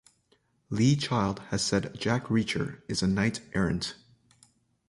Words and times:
Lee 0.71 0.95
Child 0.95 1.37
has 1.51 1.63
said 1.63 1.93
Jack 1.99 2.23
Reacher 2.23 2.81
is 2.87 3.03
a 3.03 3.07
knight-errant. 3.07 3.93